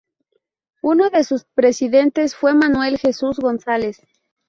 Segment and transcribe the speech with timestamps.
[0.81, 4.01] Uno de sus presidentes fue Manuel Jesús González.